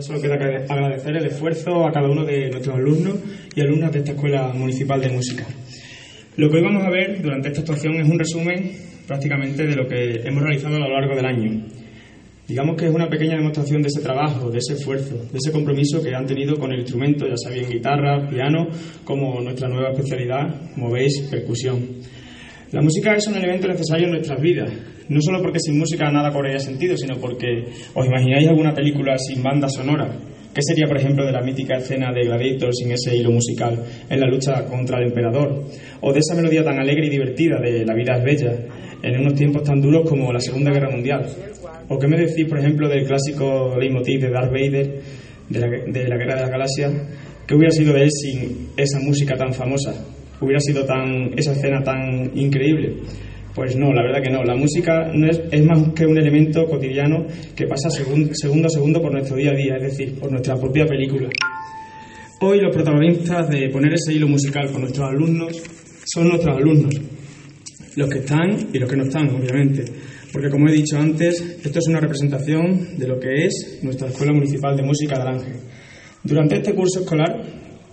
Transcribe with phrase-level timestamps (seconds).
[0.00, 3.14] Solo queda agradecer el esfuerzo a cada uno de nuestros alumnos
[3.54, 5.44] y alumnas de esta Escuela Municipal de Música.
[6.36, 8.72] Lo que hoy vamos a ver durante esta actuación es un resumen
[9.06, 11.66] prácticamente de lo que hemos realizado a lo largo del año.
[12.48, 16.02] Digamos que es una pequeña demostración de ese trabajo, de ese esfuerzo, de ese compromiso
[16.02, 18.68] que han tenido con el instrumento, ya sea bien guitarra, piano,
[19.04, 21.80] como nuestra nueva especialidad, como veis, percusión.
[22.72, 24.72] La música es un elemento necesario en nuestras vidas,
[25.08, 27.64] no solo porque sin música nada cobraría sentido, sino porque
[27.94, 30.08] os imagináis alguna película sin banda sonora.
[30.54, 34.20] ¿Qué sería, por ejemplo, de la mítica escena de Gladiator sin ese hilo musical en
[34.20, 35.64] la lucha contra el emperador?
[36.02, 38.52] ¿O de esa melodía tan alegre y divertida de La vida es bella
[39.02, 41.26] en unos tiempos tan duros como la Segunda Guerra Mundial?
[41.88, 45.00] ¿O qué me decís, por ejemplo, del clásico leitmotiv de Darth Vader
[45.48, 46.92] de la, de la Guerra de las Galaxias?
[47.46, 49.94] ¿Qué hubiera sido de él sin esa música tan famosa?
[50.38, 52.96] ¿Hubiera sido tan, esa escena tan increíble?
[53.54, 54.42] Pues no, la verdad que no.
[54.44, 59.02] La música no es, más que un elemento cotidiano que pasa segundo, segundo a segundo
[59.02, 61.28] por nuestro día a día, es decir, por nuestra propia película.
[62.40, 65.62] Hoy los protagonistas de poner ese hilo musical con nuestros alumnos
[66.04, 66.94] son nuestros alumnos,
[67.96, 69.84] los que están y los que no están, obviamente.
[70.32, 74.32] Porque como he dicho antes, esto es una representación de lo que es nuestra Escuela
[74.32, 75.56] Municipal de Música de Ángel.
[76.24, 77.42] Durante este curso escolar,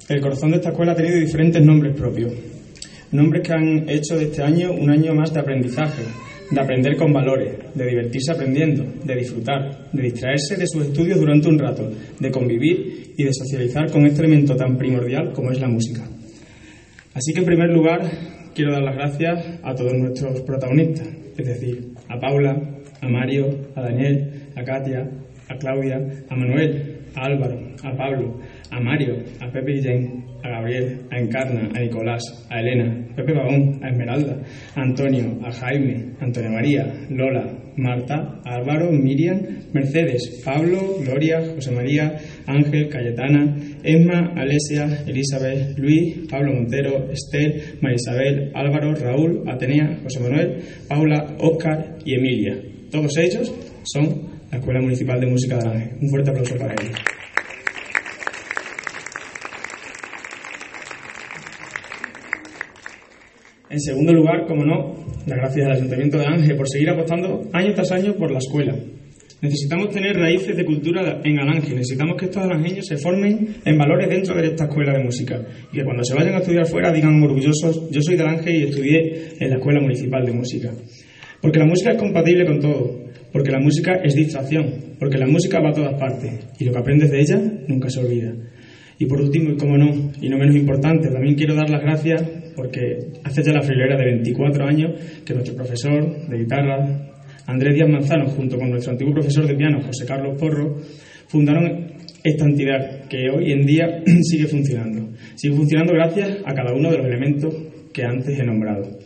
[0.08, 2.32] el corazón de esta escuela ha tenido diferentes nombres propios
[3.12, 6.04] nombres que han hecho de este año un año más de aprendizaje,
[6.52, 11.48] de aprender con valores, de divertirse aprendiendo, de disfrutar, de distraerse de sus estudios durante
[11.48, 15.68] un rato, de convivir y de socializar con este elemento tan primordial como es la
[15.68, 16.08] música.
[17.14, 18.00] Así que en primer lugar
[18.54, 22.58] quiero dar las gracias a todos nuestros protagonistas, es decir, a Paula,
[23.02, 25.10] a Mario, a Daniel, a Katia,
[25.50, 25.98] a Claudia,
[26.30, 28.40] a Manuel, a Álvaro, a Pablo,
[28.72, 33.34] a Mario, a Pepe Guillén, a Gabriel, a Encarna, a Nicolás, a Elena, a Pepe
[33.34, 34.42] Pagón, a Esmeralda,
[34.76, 39.40] a Antonio, a Jaime, a Antonia María, Lola, Marta, Álvaro, Miriam,
[39.74, 47.96] Mercedes, Pablo, Gloria, José María, Ángel, Cayetana, Emma, Alesia, Elizabeth, Luis, Pablo Montero, Estel, María
[47.96, 52.62] Isabel, Álvaro, Raúl, Atenea, José Manuel, Paula, Óscar y Emilia.
[52.92, 53.54] Todos ellos
[53.84, 55.98] son la Escuela Municipal de Música de Ángel.
[56.02, 57.19] Un fuerte aplauso para ellos.
[63.70, 64.96] En segundo lugar, como no,
[65.28, 68.76] las gracias al Ayuntamiento de Ángel por seguir apostando año tras año por la escuela.
[69.42, 74.10] Necesitamos tener raíces de cultura en Alange, necesitamos que estos alangeños se formen en valores
[74.10, 75.40] dentro de esta escuela de música
[75.72, 78.64] y que cuando se vayan a estudiar fuera digan orgullosos, yo soy de Alange y
[78.64, 80.72] estudié en la Escuela Municipal de Música.
[81.40, 85.60] Porque la música es compatible con todo, porque la música es distracción, porque la música
[85.62, 88.34] va a todas partes y lo que aprendes de ella nunca se olvida.
[89.00, 92.22] Y por último, y como no, y no menos importante, también quiero dar las gracias
[92.54, 94.92] porque hace ya la frilera de 24 años
[95.26, 97.10] que nuestro profesor de guitarra,
[97.48, 100.76] Andrés Díaz Manzano, junto con nuestro antiguo profesor de piano, José Carlos Porro,
[101.28, 101.94] fundaron
[102.26, 105.16] esta entidad que hoy en día sigue funcionando.
[105.36, 107.56] Sigue funcionando gracias a cada uno de los elementos
[107.94, 108.99] que antes he nombrado.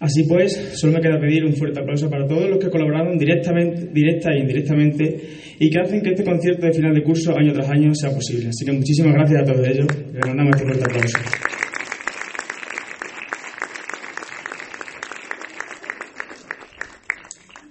[0.00, 3.88] Así pues, solo me queda pedir un fuerte aplauso para todos los que colaboraron directamente,
[3.92, 5.20] directa e indirectamente
[5.58, 8.48] y que hacen que este concierto de final de curso año tras año sea posible.
[8.48, 9.86] Así que muchísimas gracias a todos ellos.
[10.12, 11.18] Les mandamos este fuerte aplauso.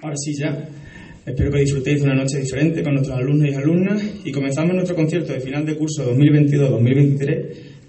[0.02, 0.70] Ahora sí, ya.
[1.26, 4.96] Espero que disfrutéis de una noche diferente con nuestros alumnos y alumnas y comenzamos nuestro
[4.96, 7.46] concierto de final de curso 2022-2023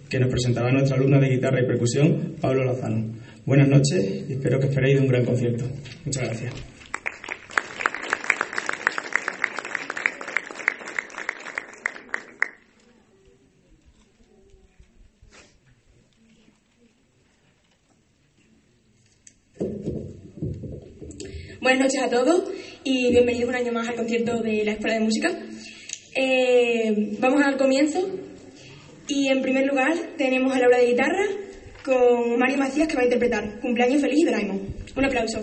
[0.09, 3.18] que nos presentará nuestra alumna de guitarra y percusión, Pablo Lozano.
[3.49, 5.65] Buenas noches y espero que esperéis un gran concierto.
[6.05, 6.55] Muchas gracias.
[21.63, 22.51] Buenas noches a todos
[22.85, 25.31] y bienvenidos un año más al concierto de la Escuela de Música.
[26.15, 28.11] Eh, vamos al comienzo
[29.09, 31.48] y en primer lugar tenemos a la obra de guitarra
[31.89, 34.61] con Mario Macías que va a interpretar Cumpleaños Feliz de Doraemon.
[34.95, 35.41] Un aplauso.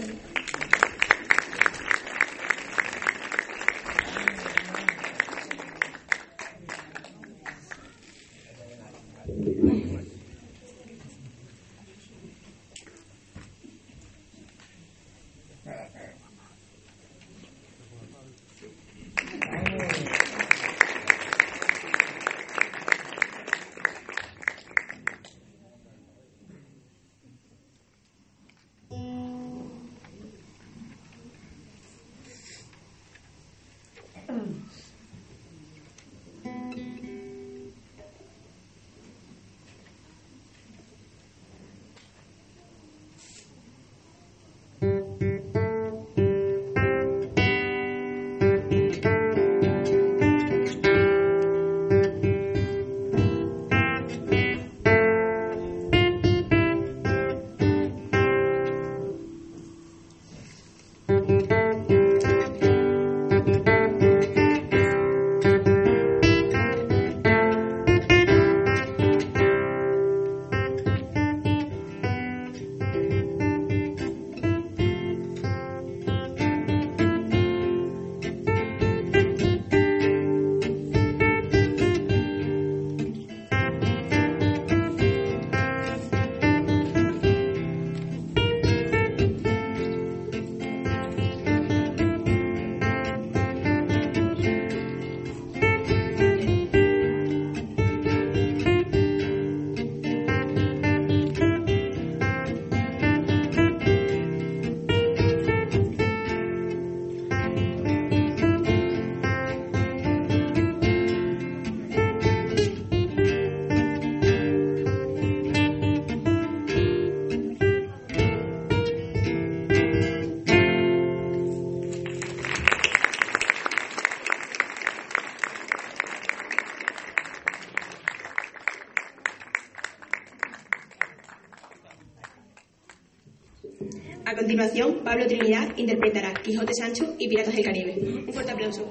[135.15, 137.95] Pablo Trinidad interpretará Quijote Sancho y Piratas del Caribe.
[138.27, 138.85] Un fuerte aplauso.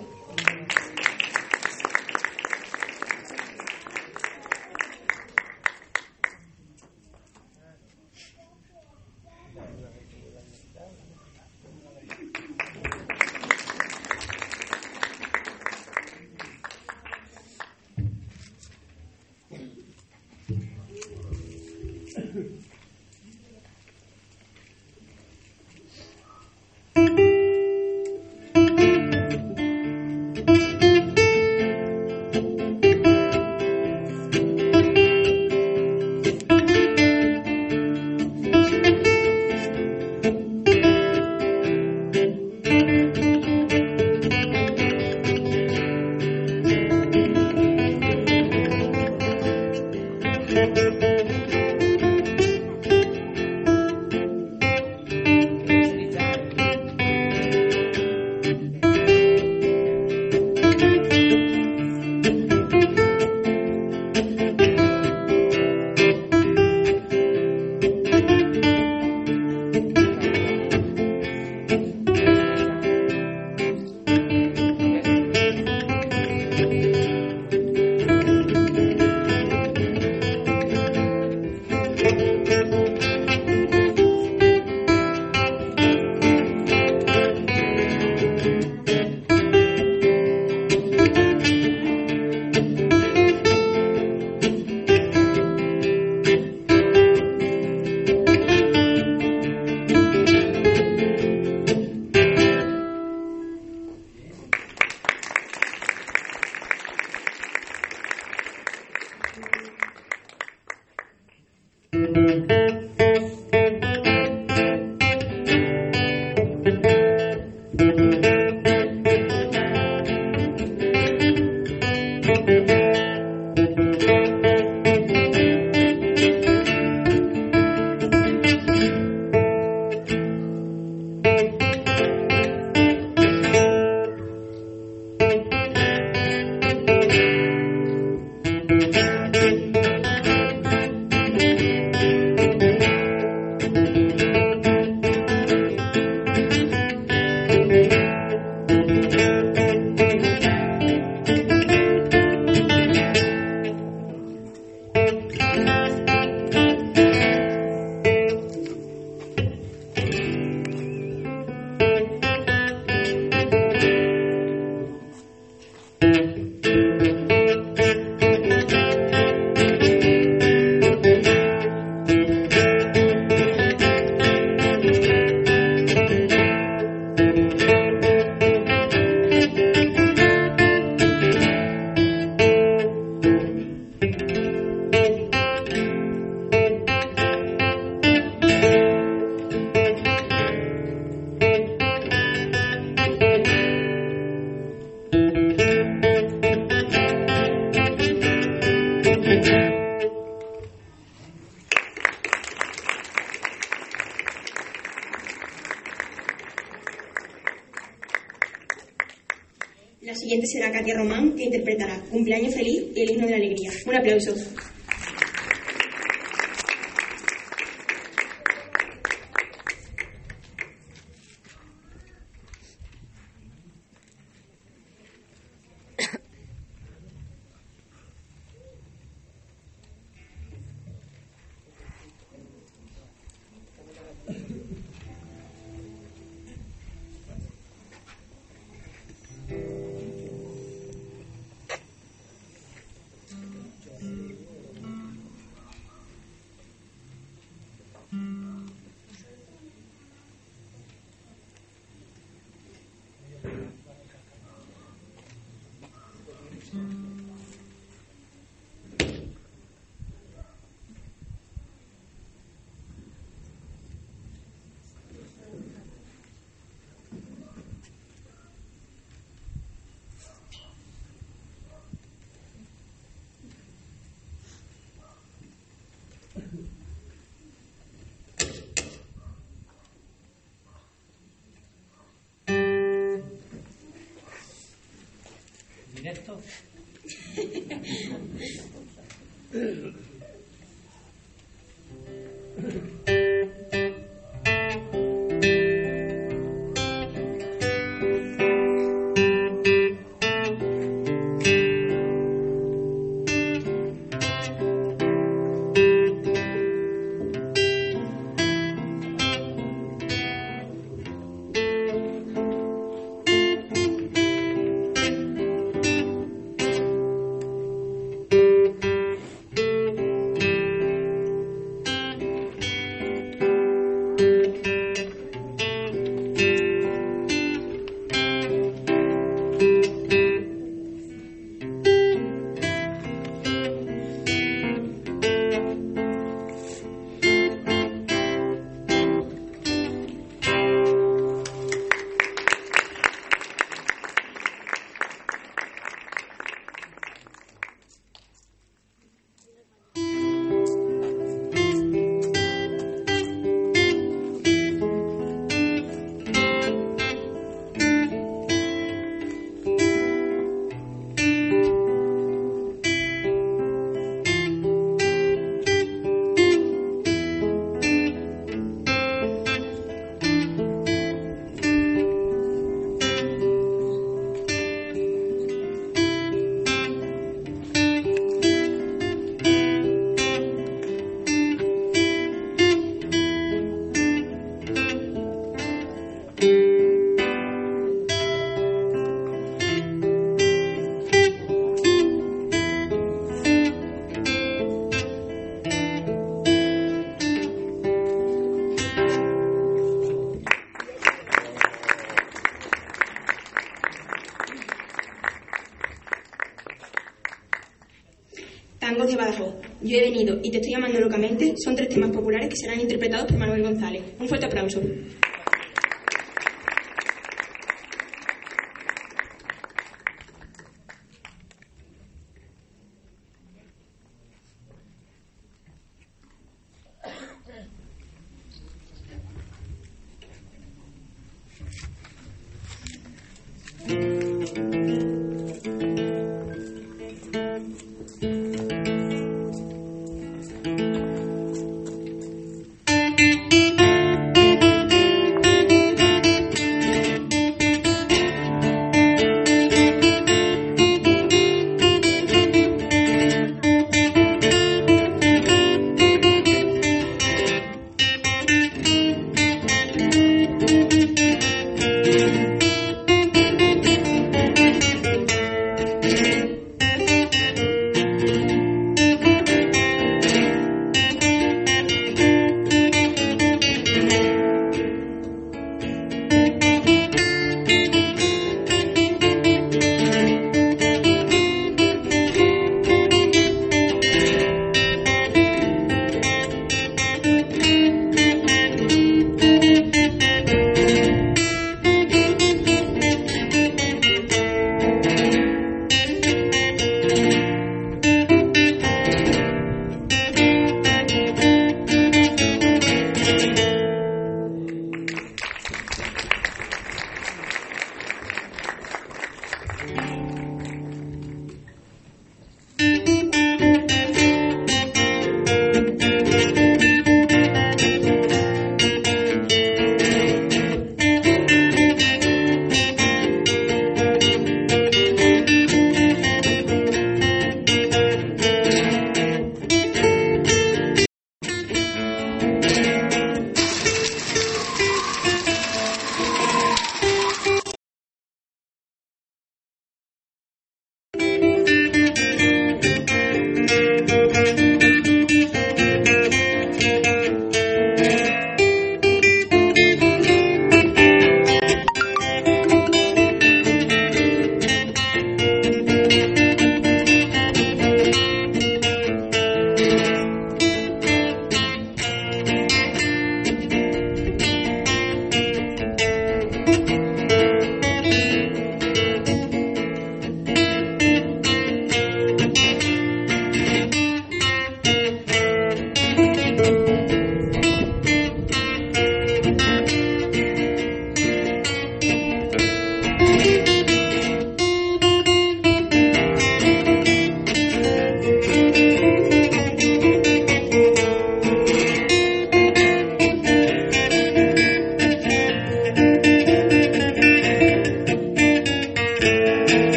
[285.95, 286.41] Directo.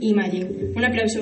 [0.00, 0.72] Y Imagine.
[0.74, 1.20] Un aplauso.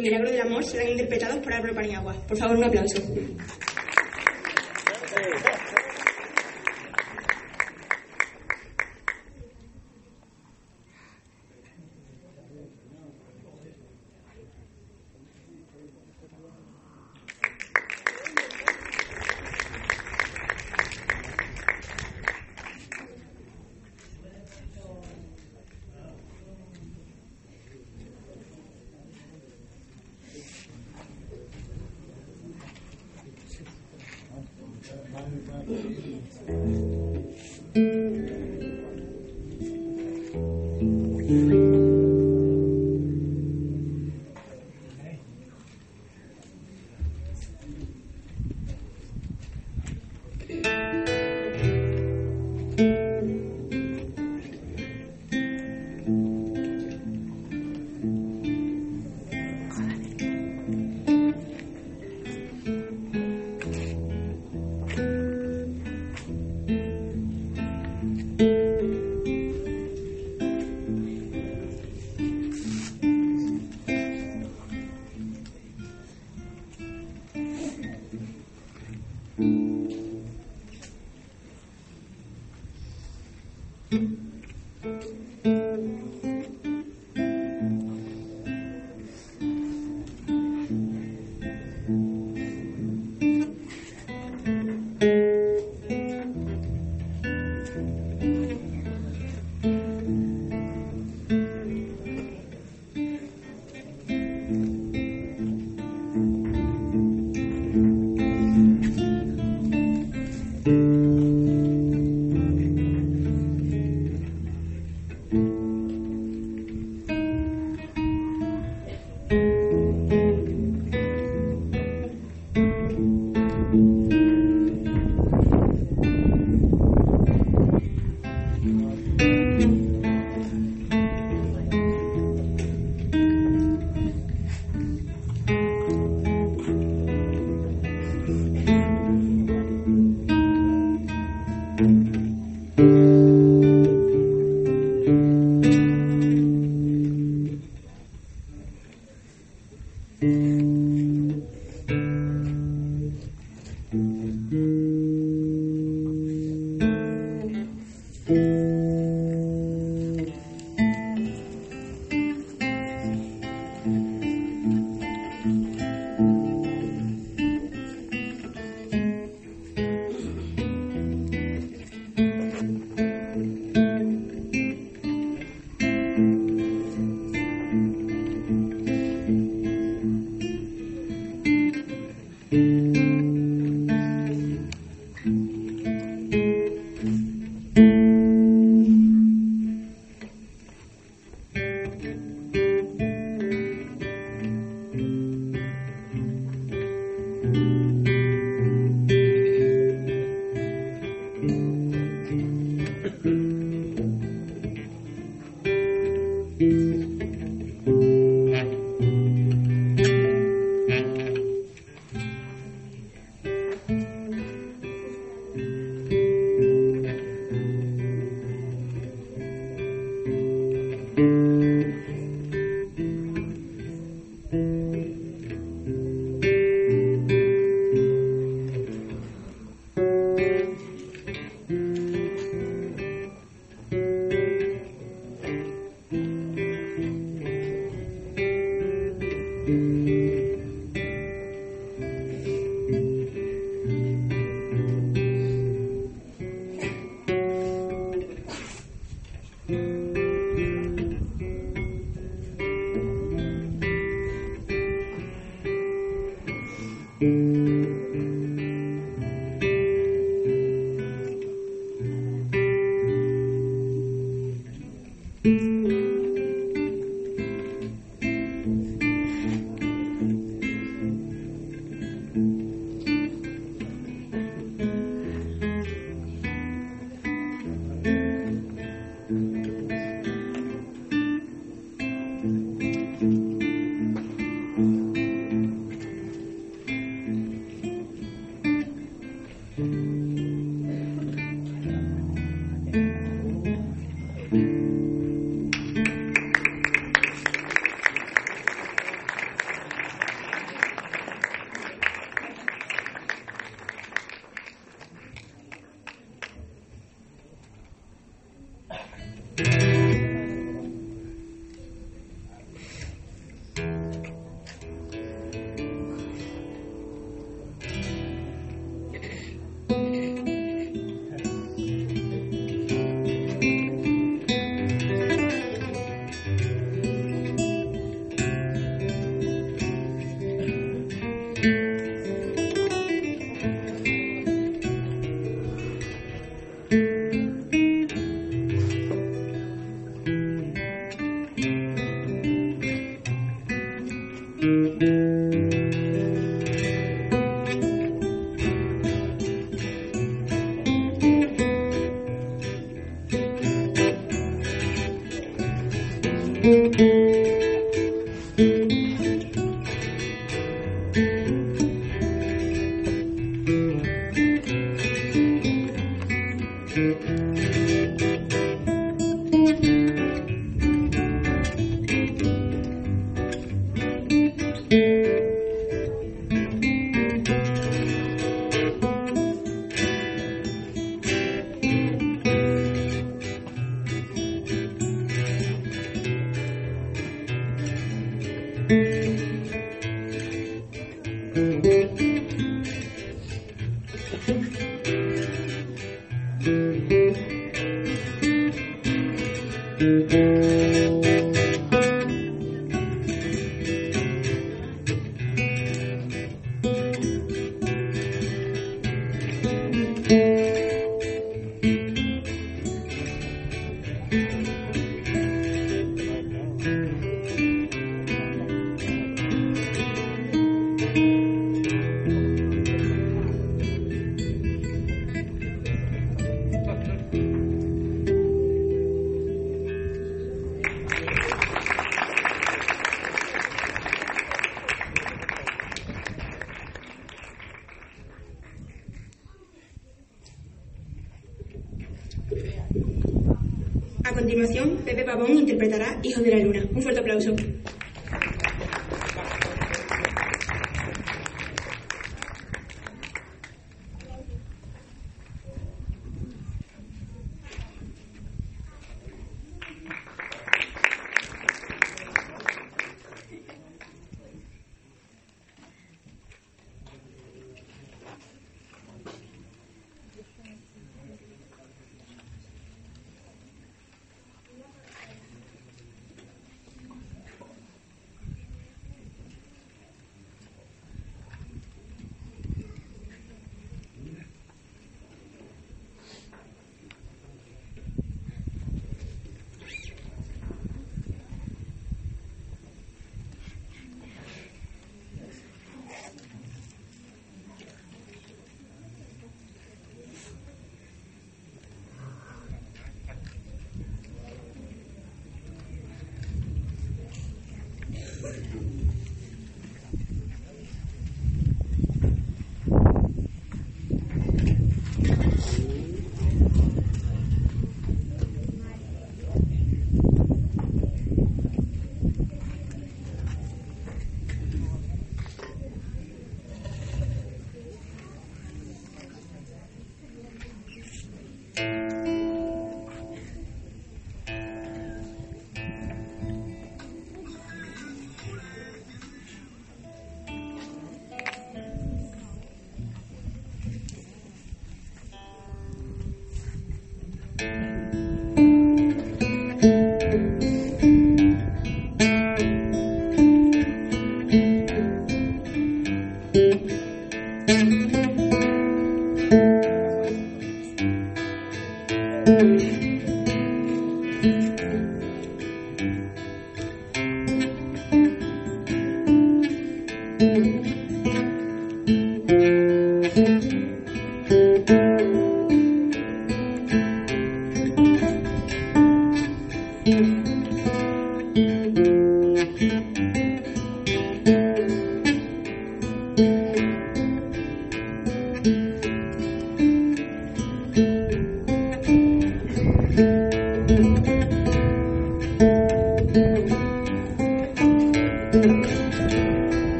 [0.00, 2.14] Carolí y El Milagro del Amor serán interpretados por Álvaro Paniagua.
[2.26, 3.00] Por favor, un aplauso.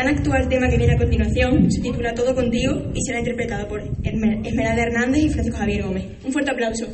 [0.00, 3.82] Tan actual tema que viene a continuación se titula Todo contigo y será interpretado por
[4.02, 6.04] Esmeralda Hernández y Francisco Javier Gómez.
[6.24, 6.86] Un fuerte aplauso.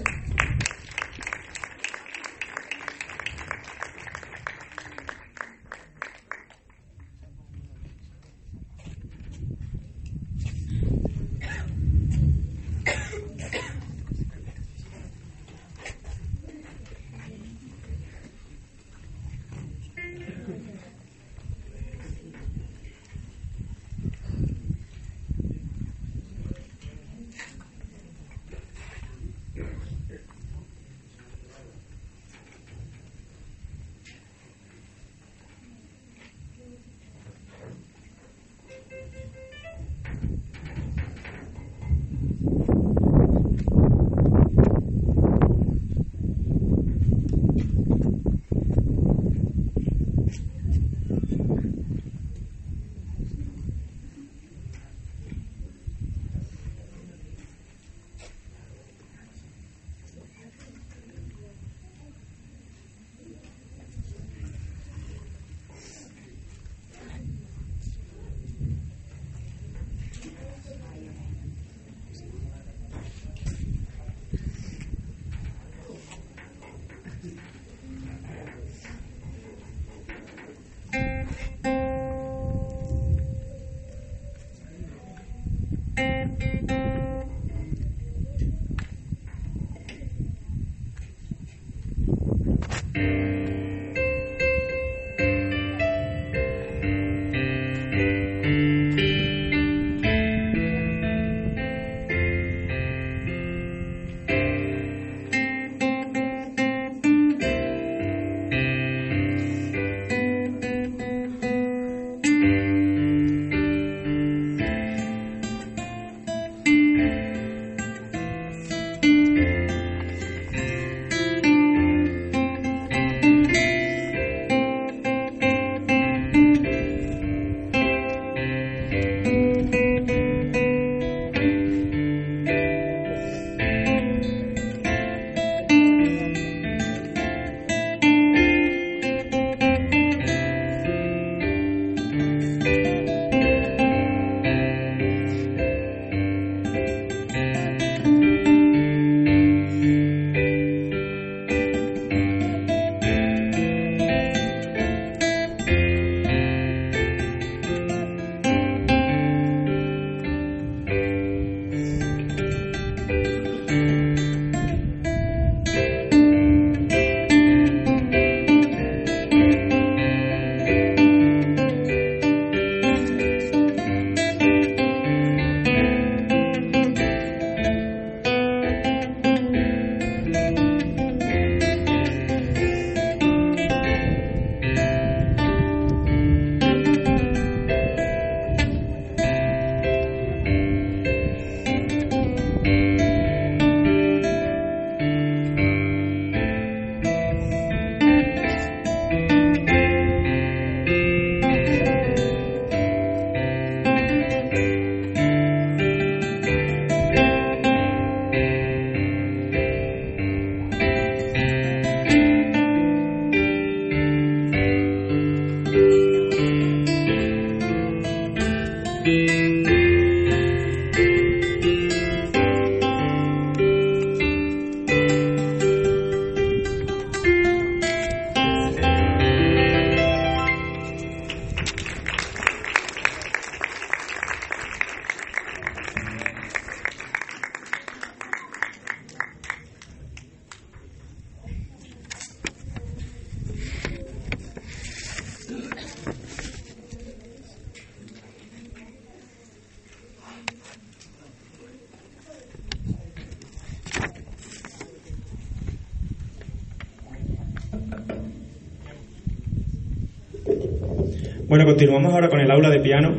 [261.76, 263.14] Continuamos ahora con el aula de piano.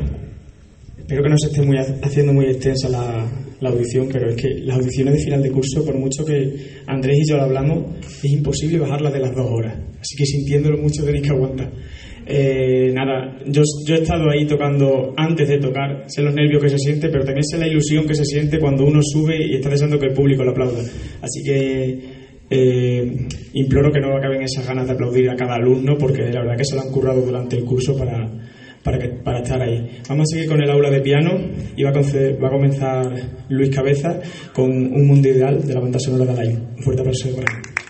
[0.98, 3.24] Espero que no se esté muy, haciendo muy extensa la,
[3.60, 7.18] la, audición, pero es que las audiciones de final de curso, por mucho que Andrés
[7.20, 9.78] y yo lo hablamos, es imposible bajarlas de las dos horas.
[10.00, 11.70] Así que sintiéndolo mucho tenéis que aguantar.
[12.26, 16.68] Eh, nada, yo, yo, he estado ahí tocando antes de tocar, sé los nervios que
[16.68, 19.70] se siente, pero también sé la ilusión que se siente cuando uno sube y está
[19.70, 20.80] deseando que el público lo aplauda.
[21.22, 22.17] Así que
[22.50, 26.56] eh, imploro que no acaben esas ganas de aplaudir a cada alumno porque la verdad
[26.56, 28.28] que se lo han currado durante el curso para,
[28.82, 30.00] para, para estar ahí.
[30.08, 31.32] Vamos a seguir con el aula de piano
[31.76, 33.12] y va a, va a comenzar
[33.48, 34.20] Luis Cabeza
[34.54, 36.58] con un mundo ideal de la banda sonora de Alain.
[36.76, 37.87] Un fuerte aplauso para él.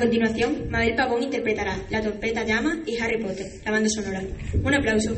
[0.00, 4.22] Continuación, Mabel Pavón interpretará La trompeta llama y Harry Potter, la banda sonora.
[4.64, 5.14] Un aplauso.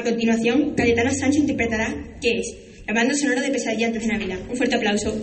[0.00, 2.56] A continuación, Cayetana Sánchez interpretará ¿Qué es?
[2.86, 4.38] La banda sonora de Pesadilla antes de Navidad.
[4.48, 5.14] Un fuerte aplauso.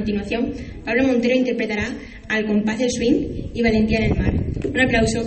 [0.00, 0.52] Continuación,
[0.84, 1.88] Pablo Montero interpretará
[2.28, 4.34] Al compás del swing y Valentía en el mar.
[4.64, 5.20] Un aplauso.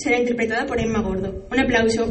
[0.00, 1.46] Será interpretada por Emma Gordo.
[1.50, 2.08] Un aplauso.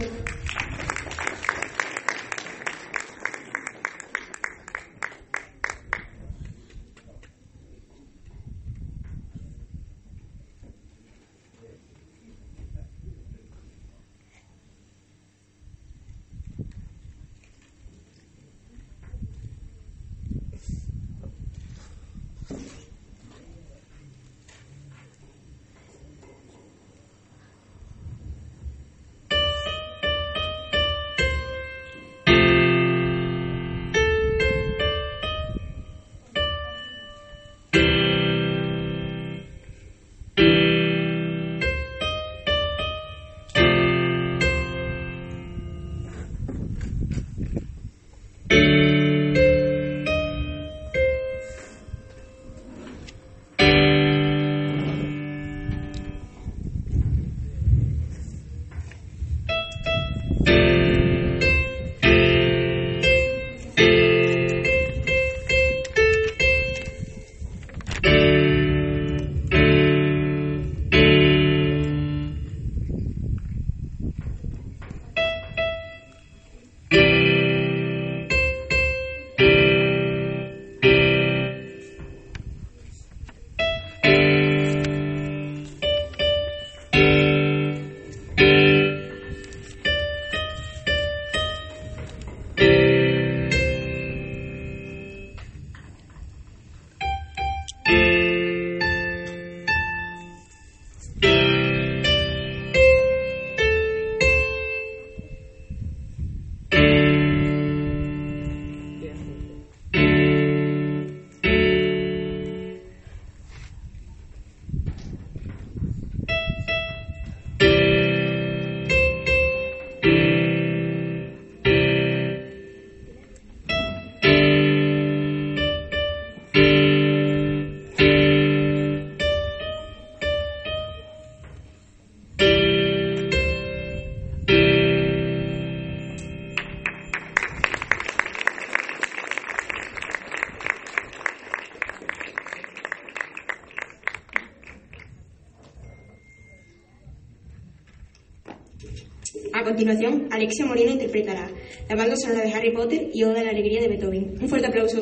[149.70, 151.50] Continuación, Alexia Moreno interpretará
[151.88, 154.36] la banda sonora de Harry Potter y Oda a la Alegría de Beethoven.
[154.42, 155.02] Un fuerte aplauso.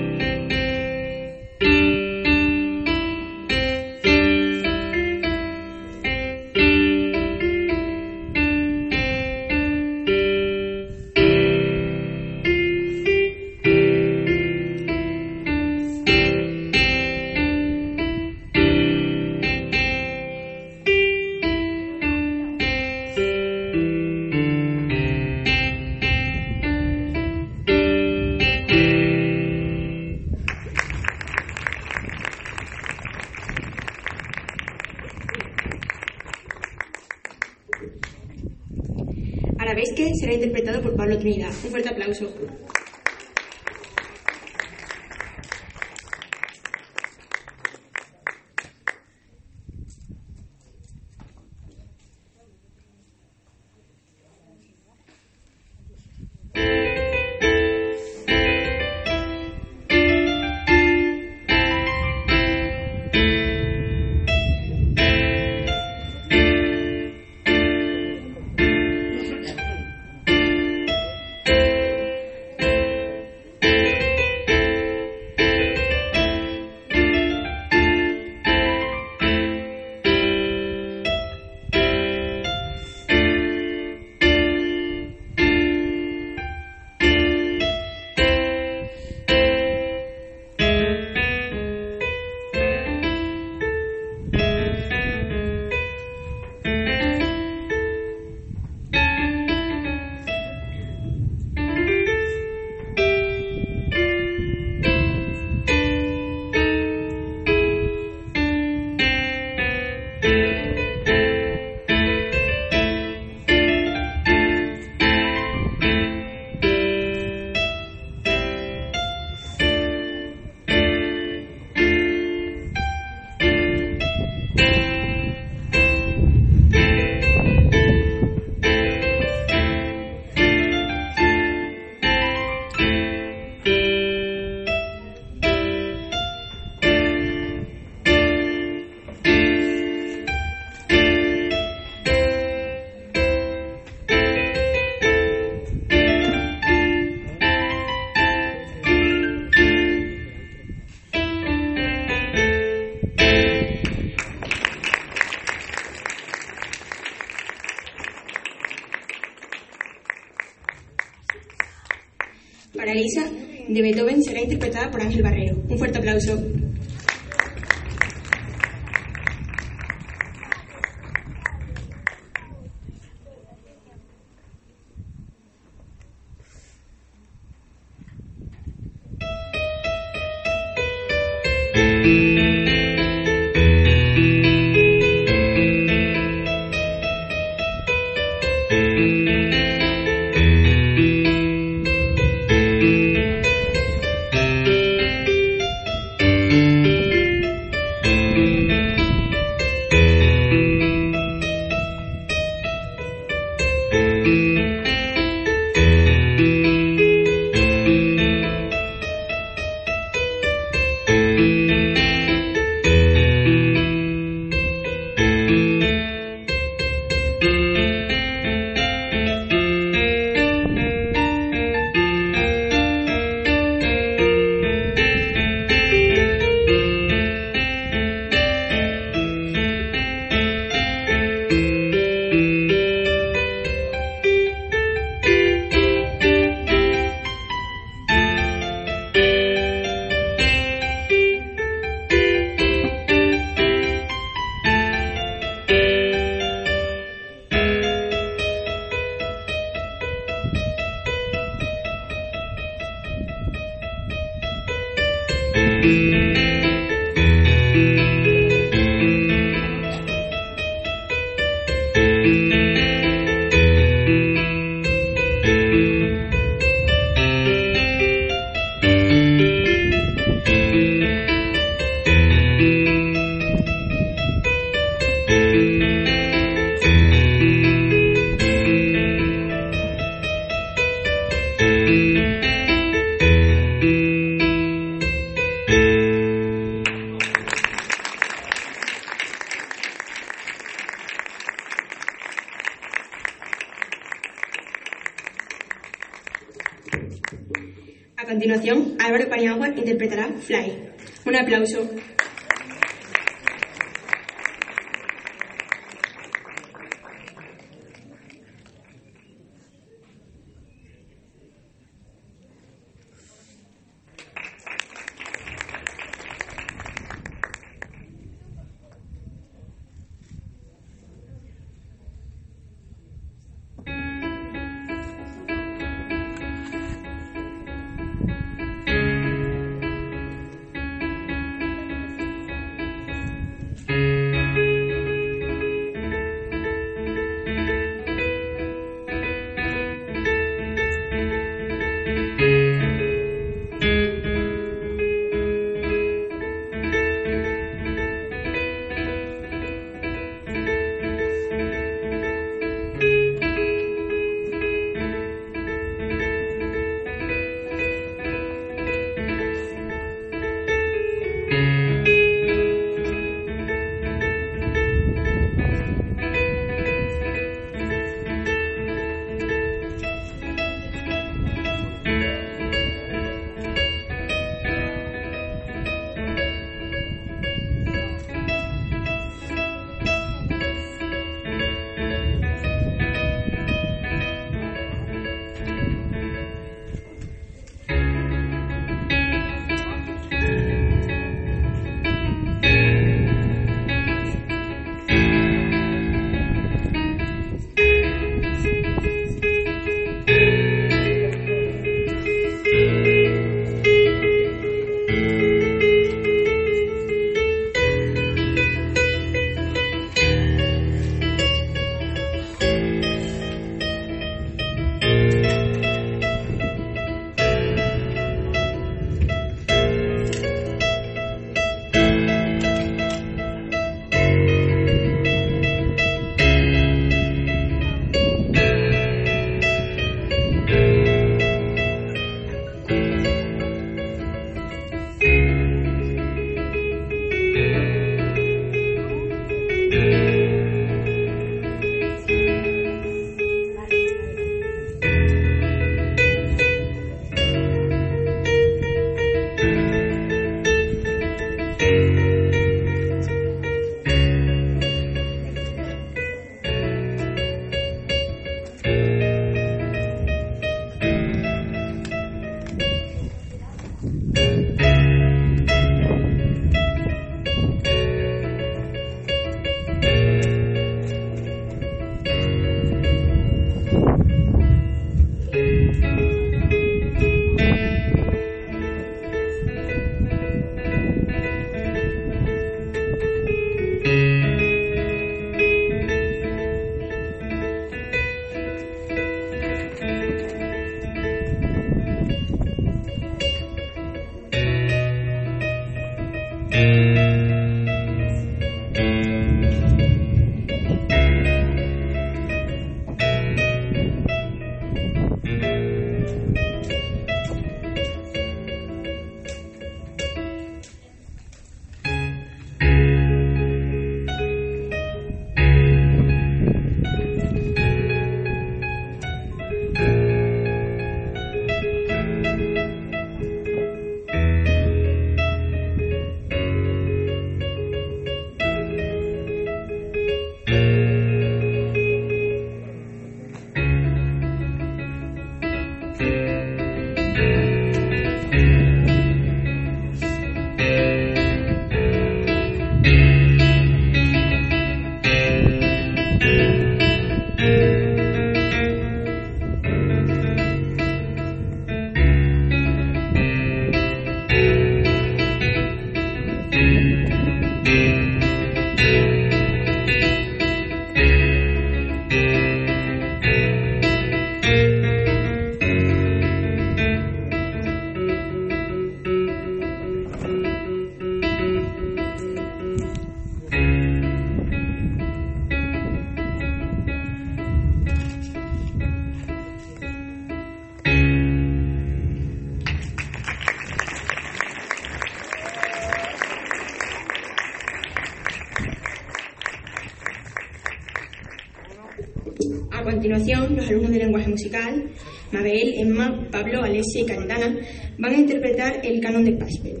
[598.18, 600.00] van a interpretar el canon de Pascal.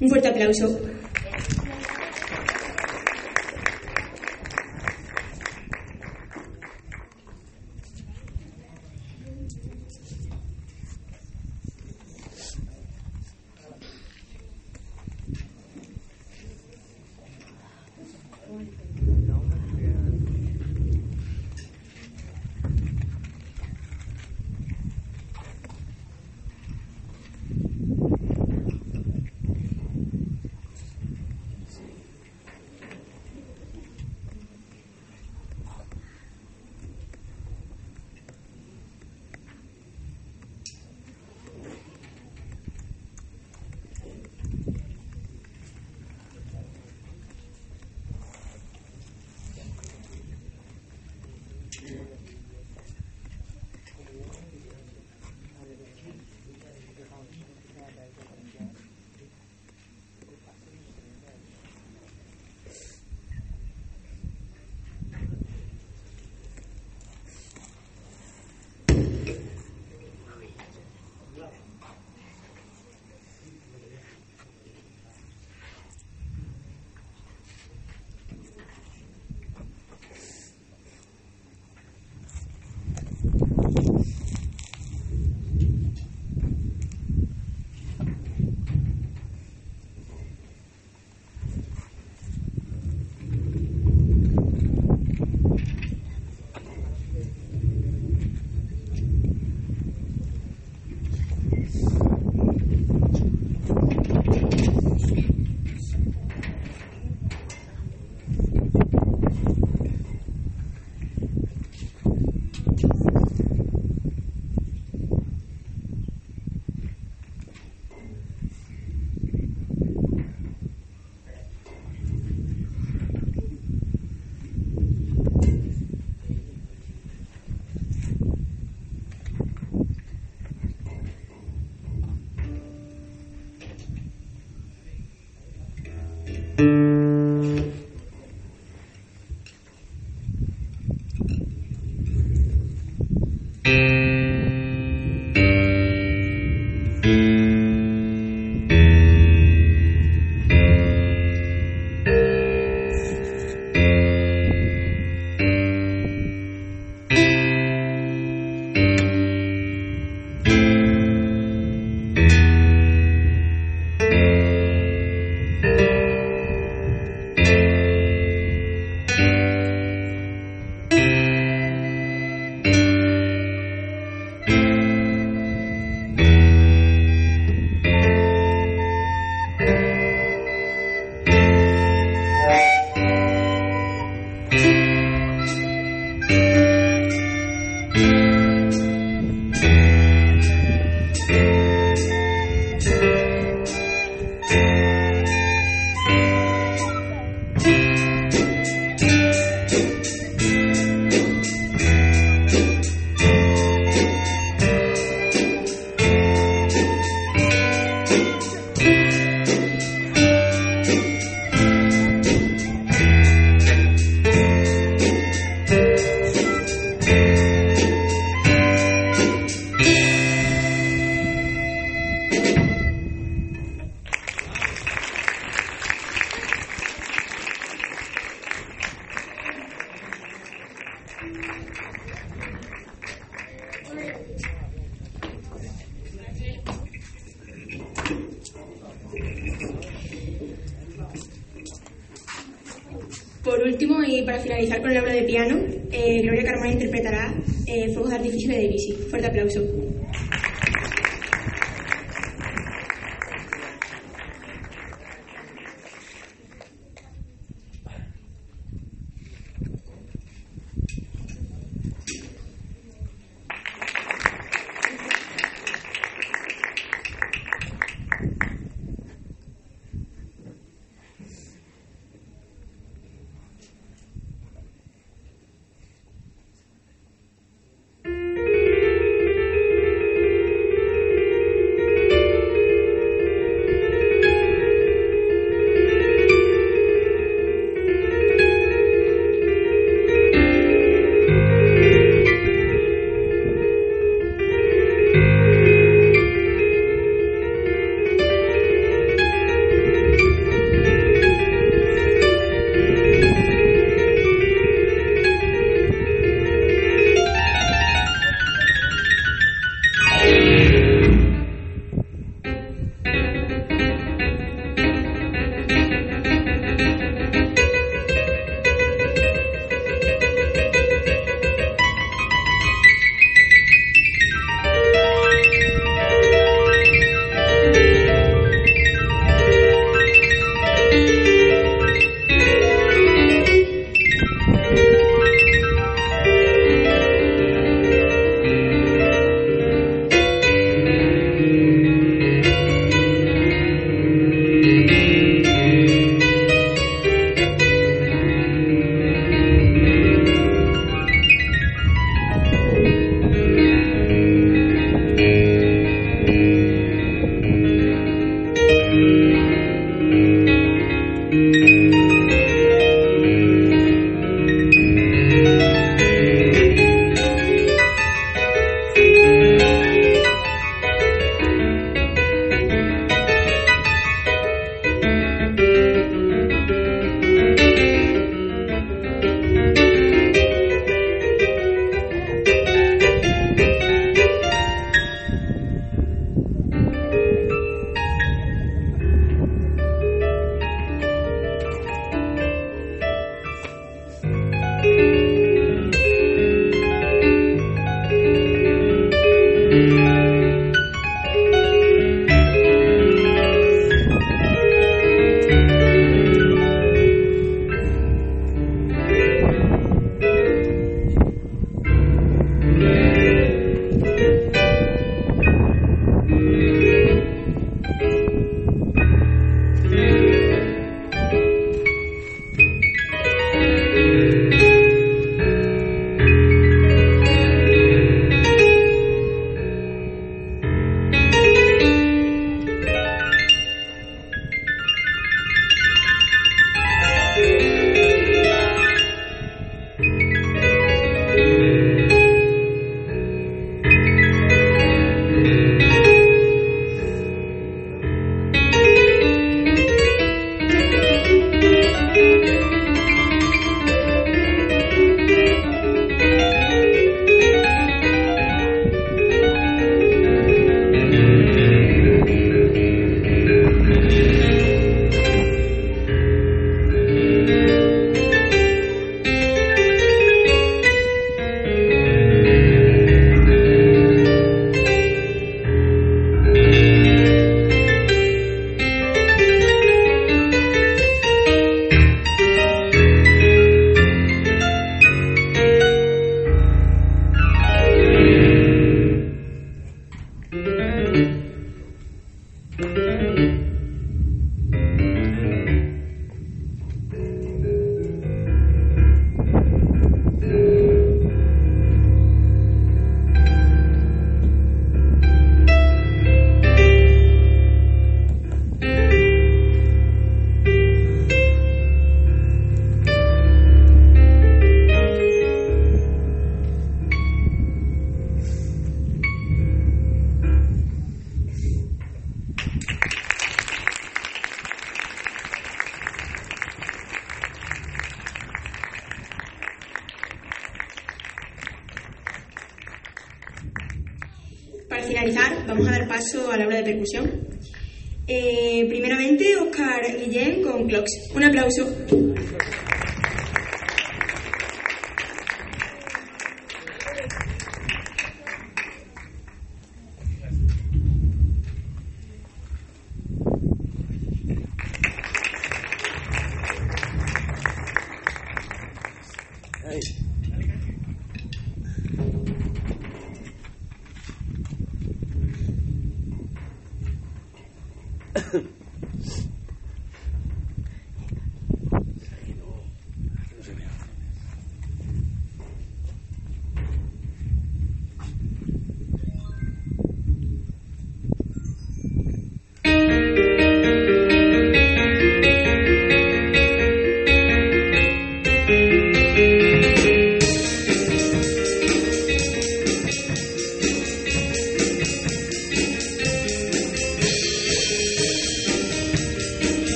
[0.00, 0.80] Un fuerte aplauso.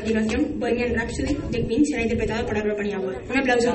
[0.00, 3.14] Continuación, Bohemian Rhapsody de Queen será interpretado por Arlo Paniagua.
[3.30, 3.72] Un aplauso.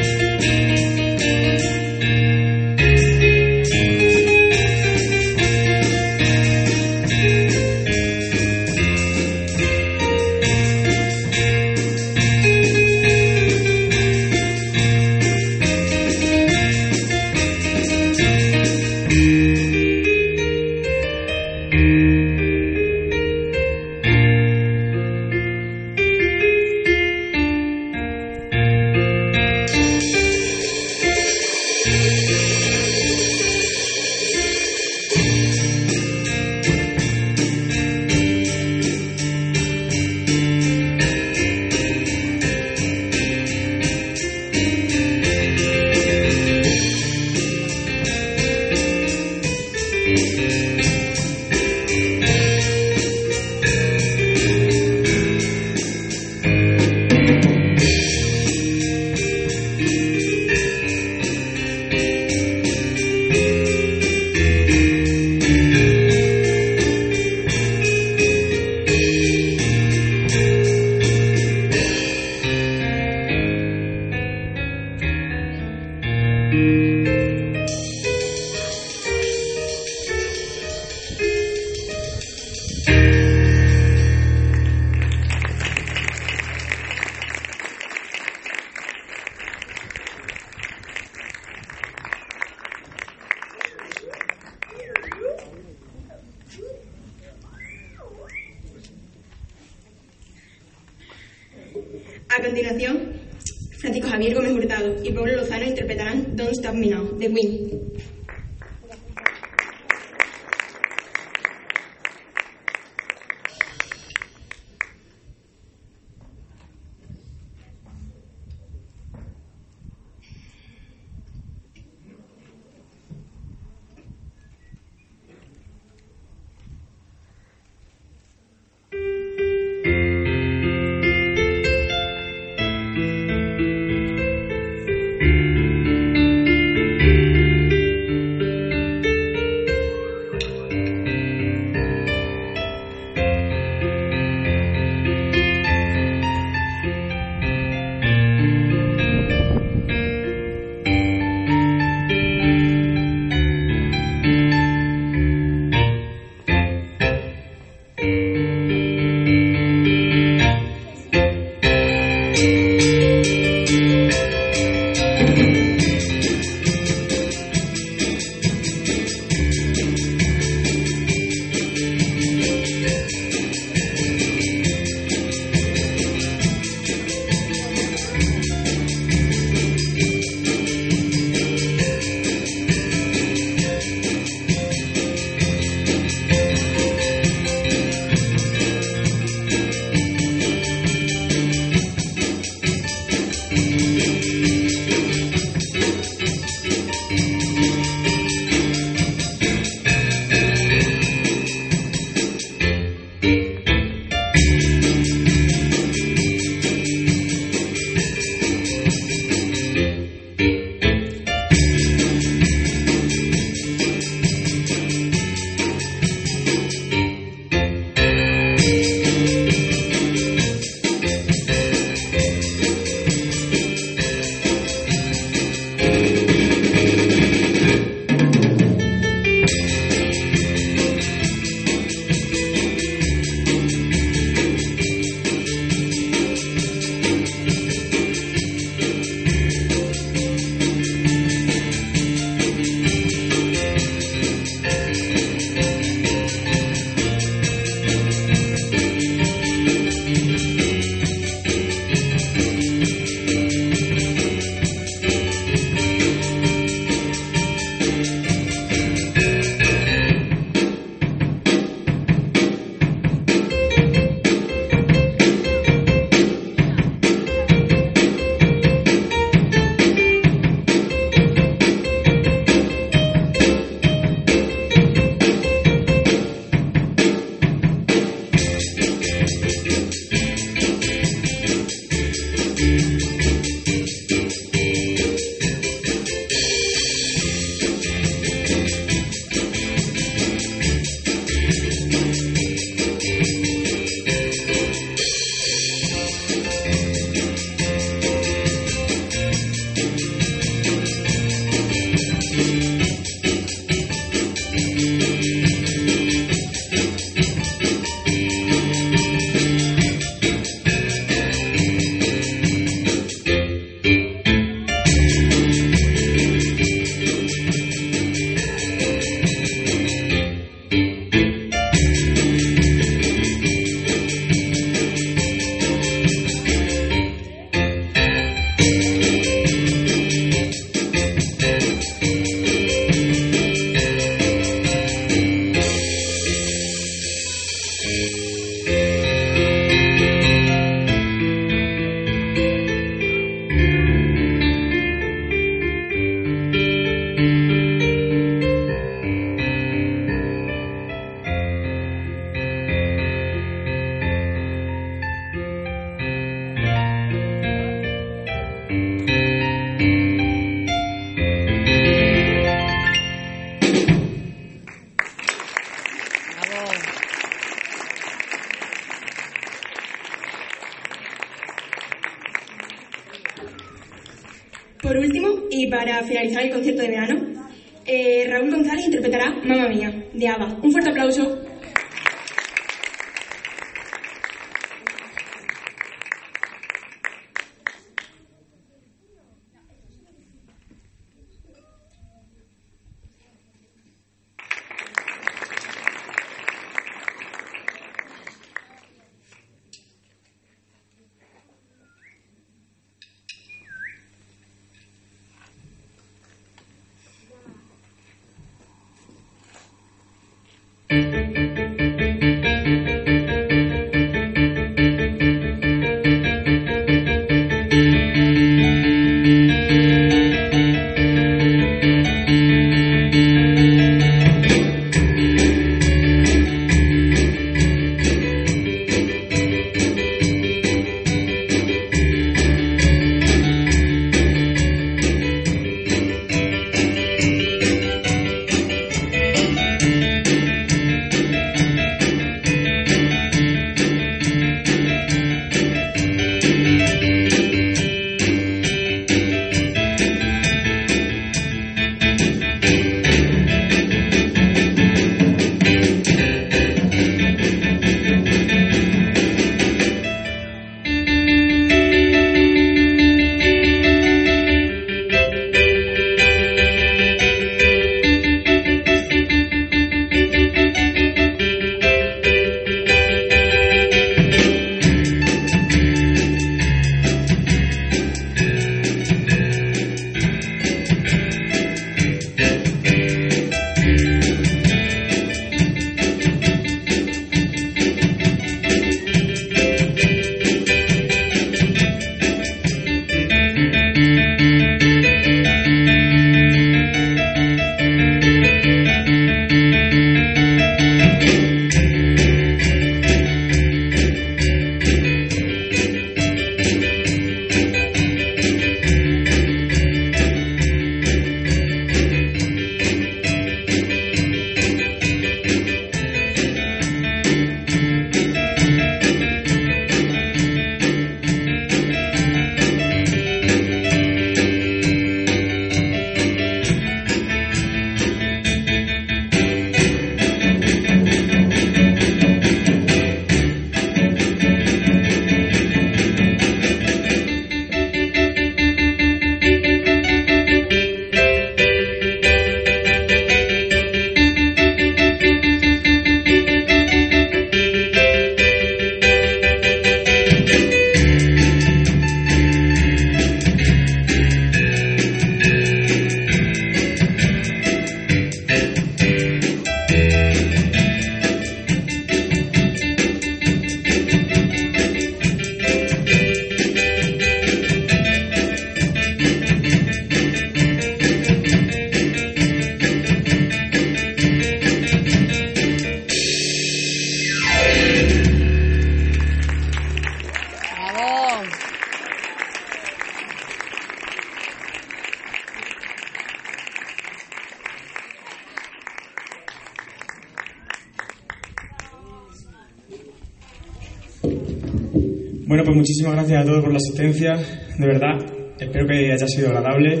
[597.30, 597.76] Asistencia.
[597.78, 598.18] De verdad,
[598.58, 600.00] espero que haya sido agradable.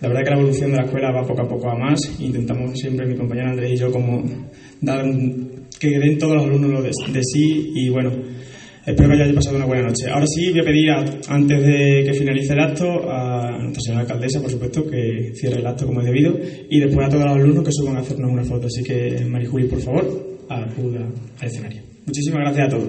[0.00, 2.00] La verdad que la evolución de la escuela va poco a poco a más.
[2.20, 4.22] Intentamos siempre, mi compañero Andrés y yo, como
[4.80, 5.04] dar
[5.78, 8.10] que den todos los alumnos lo de, de sí y bueno,
[8.86, 10.10] espero que hayáis pasado una buena noche.
[10.10, 14.02] Ahora sí, voy a pedir, a- antes de que finalice el acto, a nuestra señora
[14.02, 16.38] alcaldesa, por supuesto, que cierre el acto como es debido
[16.68, 18.66] y después a todos los alumnos que suban a hacernos una foto.
[18.66, 21.06] Así que, Marijuli, por favor, acuda
[21.40, 21.82] al escenario.
[22.06, 22.88] Muchísimas gracias a todos.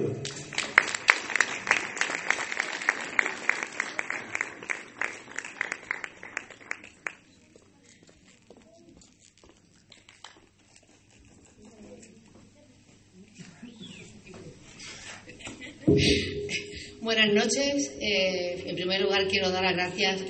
[17.00, 17.92] Buenas noches.
[18.00, 20.20] Eh, en primer lugar, quiero dar las gracias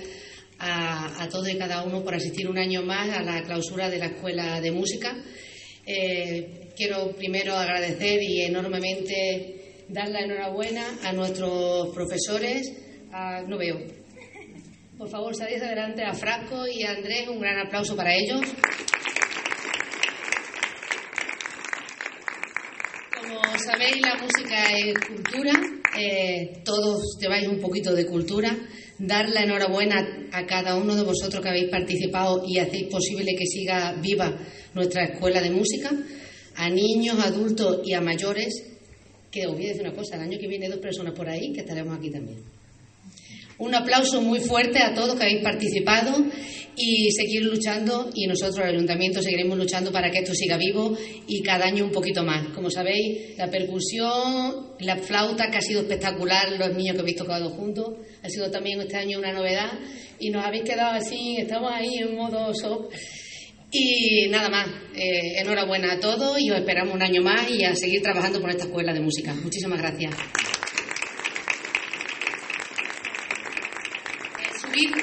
[0.59, 3.99] a, a todos y cada uno por asistir un año más a la clausura de
[3.99, 5.17] la Escuela de Música.
[5.87, 12.73] Eh, quiero primero agradecer y enormemente dar la enhorabuena a nuestros profesores.
[13.13, 13.79] a- no veo.
[14.99, 17.29] Por favor, salid adelante a Frasco y a Andrés.
[17.29, 18.41] Un gran aplauso para ellos.
[23.47, 25.53] Como sabéis, la música es cultura,
[25.97, 28.51] eh, todos lleváis un poquito de cultura.
[28.99, 33.47] Dar la enhorabuena a cada uno de vosotros que habéis participado y hacéis posible que
[33.47, 34.37] siga viva
[34.75, 35.93] nuestra escuela de música,
[36.57, 38.65] a niños, adultos y a mayores,
[39.31, 41.53] que os voy a decir una cosa, el año que viene dos personas por ahí
[41.53, 42.56] que estaremos aquí también.
[43.59, 46.25] Un aplauso muy fuerte a todos que habéis participado
[46.77, 50.97] y seguir luchando y nosotros, el ayuntamiento, seguiremos luchando para que esto siga vivo
[51.27, 52.49] y cada año un poquito más.
[52.49, 57.49] Como sabéis, la percusión, la flauta, que ha sido espectacular, los niños que habéis tocado
[57.51, 59.73] juntos, ha sido también este año una novedad
[60.19, 62.93] y nos habéis quedado así, estamos ahí en modo shock.
[63.73, 67.75] Y nada más, eh, enhorabuena a todos y os esperamos un año más y a
[67.75, 69.35] seguir trabajando por esta escuela de música.
[69.35, 70.15] Muchísimas gracias.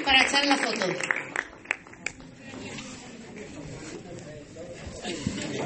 [0.03, 1.22] Para echar la foto.